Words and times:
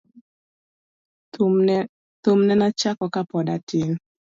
Thum 2.23 2.33
nena 2.47 2.67
chako 2.79 3.05
ka 3.13 3.21
pod 3.29 3.47
atin. 3.55 3.89